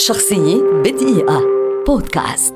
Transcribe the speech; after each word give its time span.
شخصية 0.00 0.62
بدقيقة. 0.84 1.42
بودكاست. 1.86 2.54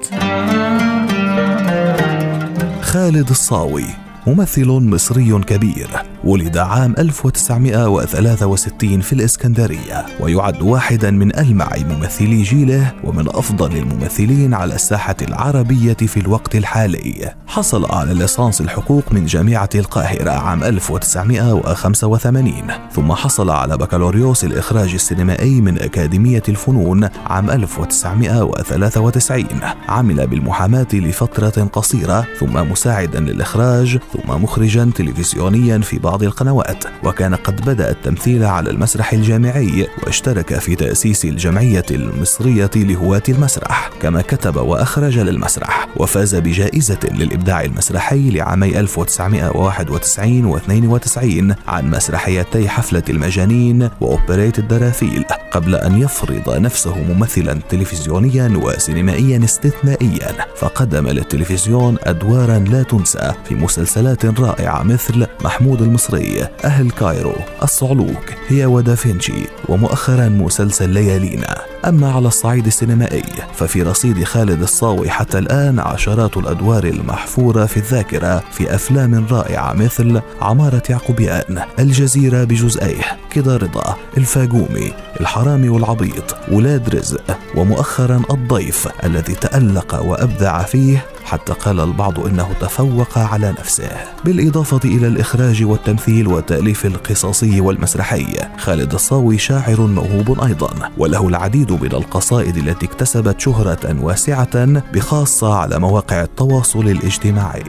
خالد 2.80 3.30
الصاوي 3.30 3.84
ممثل 4.26 4.68
مصري 4.68 5.40
كبير. 5.46 6.13
ولد 6.26 6.58
عام 6.58 6.94
1963 6.98 9.00
في 9.00 9.12
الإسكندرية 9.12 10.06
ويعد 10.20 10.62
واحدا 10.62 11.10
من 11.10 11.38
ألمع 11.38 11.68
ممثلي 11.76 12.42
جيله 12.42 12.92
ومن 13.04 13.28
أفضل 13.28 13.76
الممثلين 13.76 14.54
على 14.54 14.74
الساحة 14.74 15.16
العربية 15.22 15.94
في 15.94 16.20
الوقت 16.20 16.56
الحالي. 16.56 17.34
حصل 17.46 17.92
على 17.92 18.14
ليسانس 18.14 18.60
الحقوق 18.60 19.12
من 19.12 19.26
جامعة 19.26 19.68
القاهرة 19.74 20.30
عام 20.30 20.64
1985 20.64 22.54
ثم 22.92 23.12
حصل 23.12 23.50
على 23.50 23.76
بكالوريوس 23.76 24.44
الإخراج 24.44 24.94
السينمائي 24.94 25.60
من 25.60 25.82
أكاديمية 25.82 26.42
الفنون 26.48 27.08
عام 27.26 27.50
1993 27.50 29.44
عمل 29.88 30.26
بالمحاماة 30.26 30.86
لفترة 30.92 31.64
قصيرة 31.64 32.26
ثم 32.38 32.70
مساعدا 32.70 33.20
للإخراج 33.20 33.98
ثم 34.12 34.42
مخرجا 34.42 34.90
تلفزيونيا 34.94 35.78
في 35.78 35.98
بعض 35.98 36.13
القنوات 36.22 36.84
وكان 37.04 37.34
قد 37.34 37.64
بدأ 37.64 37.90
التمثيل 37.90 38.44
على 38.44 38.70
المسرح 38.70 39.12
الجامعي 39.12 39.86
واشترك 40.02 40.58
في 40.58 40.74
تأسيس 40.74 41.24
الجمعية 41.24 41.86
المصرية 41.90 42.70
لهواة 42.76 43.22
المسرح 43.28 43.90
كما 44.02 44.22
كتب 44.22 44.56
وأخرج 44.56 45.18
للمسرح 45.18 45.88
وفاز 45.96 46.34
بجائزة 46.34 46.98
للإبداع 47.12 47.62
المسرحي 47.62 48.30
لعامي 48.30 48.80
1991 48.80 50.44
و 50.44 50.56
92 50.56 51.54
عن 51.68 51.90
مسرحيتي 51.90 52.68
حفلة 52.68 53.02
المجانين 53.10 53.90
وأوبريت 54.00 54.58
الدراثيل 54.58 55.24
قبل 55.54 55.74
أن 55.74 55.98
يفرض 55.98 56.58
نفسه 56.58 56.98
ممثلا 56.98 57.60
تلفزيونيا 57.68 58.60
وسينمائيا 58.62 59.44
استثنائيا 59.44 60.32
فقدم 60.56 61.08
للتلفزيون 61.08 61.96
أدوارا 62.02 62.58
لا 62.58 62.82
تنسى 62.82 63.32
في 63.48 63.54
مسلسلات 63.54 64.40
رائعة 64.40 64.82
مثل 64.82 65.26
محمود 65.44 65.82
المصري 65.82 66.48
أهل 66.64 66.90
كايرو 66.90 67.34
الصعلوك 67.62 68.34
هي 68.48 68.66
ودافنشي 68.66 69.46
ومؤخرا 69.68 70.28
مسلسل 70.28 70.88
ليالينا. 70.90 71.73
أما 71.88 72.12
على 72.12 72.28
الصعيد 72.28 72.66
السينمائي 72.66 73.24
ففي 73.54 73.82
رصيد 73.82 74.24
خالد 74.24 74.62
الصاوي 74.62 75.10
حتى 75.10 75.38
الآن 75.38 75.78
عشرات 75.78 76.36
الأدوار 76.36 76.84
المحفورة 76.84 77.66
في 77.66 77.76
الذاكرة 77.76 78.44
في 78.52 78.74
أفلام 78.74 79.26
رائعة 79.30 79.72
مثل 79.72 80.20
عمارة 80.40 80.82
يعقوبيان 80.90 81.62
الجزيرة 81.78 82.44
بجزئيه 82.44 83.04
كده 83.32 83.56
رضا 83.56 83.96
الفاجومي 84.16 84.92
الحرامي 85.20 85.68
والعبيط 85.68 86.36
ولاد 86.52 86.94
رزق 86.94 87.38
ومؤخرا 87.56 88.22
الضيف 88.30 88.88
الذي 89.04 89.34
تألق 89.34 90.02
وأبدع 90.02 90.62
فيه 90.62 91.04
حتى 91.24 91.52
قال 91.52 91.80
البعض 91.80 92.26
إنه 92.26 92.52
تفوق 92.60 93.18
على 93.18 93.54
نفسه 93.58 93.90
بالإضافة 94.24 94.80
إلى 94.84 95.06
الإخراج 95.06 95.64
والتمثيل 95.64 96.28
والتاليف 96.28 96.86
القصصي 96.86 97.60
والمسرحي. 97.60 98.26
خالد 98.58 98.94
الصاوي 98.94 99.38
شاعر 99.38 99.80
موهوب 99.80 100.40
أيضا 100.40 100.90
وله 100.98 101.28
العديد 101.28 101.72
من 101.72 101.92
القصائد 101.92 102.56
التي 102.56 102.86
اكتسبت 102.86 103.40
شهرة 103.40 103.96
واسعة 104.02 104.82
بخاصة 104.92 105.54
على 105.54 105.78
مواقع 105.78 106.22
التواصل 106.22 106.88
الاجتماعي. 106.88 107.64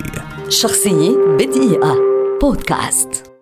شخصية 0.49 1.17
بدقيقة. 1.39 1.95
بودكاست. 2.41 3.34